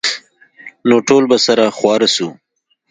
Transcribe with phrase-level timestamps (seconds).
[0.87, 2.27] نو ټول به سره خواره سو.